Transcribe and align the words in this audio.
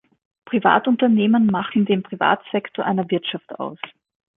Privatunternehmen 0.45 1.45
machen 1.45 1.85
den 1.85 2.01
Privatsektor 2.01 2.83
einer 2.83 3.11
Wirtschaft 3.11 3.59
aus. 3.59 3.77